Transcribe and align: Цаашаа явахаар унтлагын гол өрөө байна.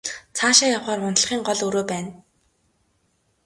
Цаашаа 0.37 0.69
явахаар 0.77 1.05
унтлагын 1.07 1.41
гол 1.47 1.59
өрөө 1.67 1.83
байна. 1.91 2.11